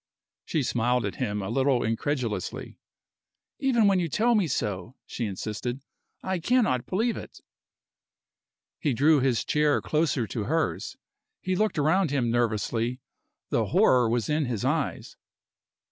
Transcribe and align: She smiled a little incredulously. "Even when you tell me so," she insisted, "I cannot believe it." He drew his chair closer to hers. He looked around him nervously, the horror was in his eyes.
She 0.45 0.63
smiled 0.63 1.05
a 1.05 1.47
little 1.49 1.83
incredulously. 1.83 2.79
"Even 3.59 3.85
when 3.85 3.99
you 3.99 4.09
tell 4.09 4.33
me 4.33 4.47
so," 4.47 4.95
she 5.05 5.27
insisted, 5.27 5.83
"I 6.23 6.39
cannot 6.39 6.87
believe 6.87 7.17
it." 7.17 7.39
He 8.79 8.95
drew 8.95 9.19
his 9.19 9.45
chair 9.45 9.79
closer 9.79 10.25
to 10.25 10.45
hers. 10.45 10.97
He 11.39 11.55
looked 11.55 11.77
around 11.77 12.09
him 12.09 12.31
nervously, 12.31 12.99
the 13.49 13.67
horror 13.67 14.09
was 14.09 14.27
in 14.27 14.45
his 14.45 14.65
eyes. 14.65 15.17